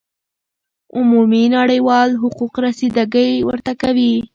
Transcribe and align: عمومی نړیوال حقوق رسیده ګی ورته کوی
عمومی 0.97 1.43
نړیوال 1.57 2.09
حقوق 2.21 2.53
رسیده 2.65 3.03
ګی 3.13 3.29
ورته 3.49 3.71
کوی 3.81 4.13